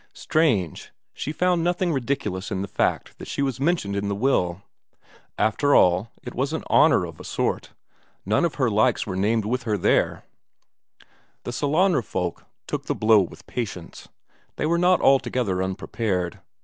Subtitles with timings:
[0.15, 4.63] Strange, she found nothing ridiculous in the fact that she was mentioned in the will;
[5.37, 7.73] after all, it was an honour of a sort;
[8.25, 10.23] none of her likes were named there with her!
[11.43, 14.09] The Sellanraa folk took the blow with patience;
[14.55, 16.39] they were not altogether unprepared.